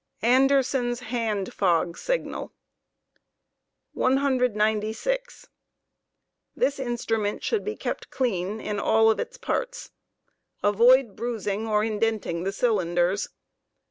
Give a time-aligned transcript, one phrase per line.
[0.23, 2.47] "ANDEBSON'S* HAND FOO SIGNAL.
[3.93, 5.47] ^cie^iinea* 196.
[6.55, 9.91] This instrument should be kept clean in all its parts.
[10.63, 13.27] Avoid bruising or indenting the cylinders.